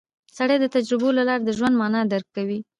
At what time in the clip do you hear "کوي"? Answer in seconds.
2.37-2.59